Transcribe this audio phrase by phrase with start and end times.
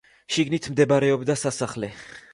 [0.35, 1.95] შიგნით მდებარეობდა სასახლე.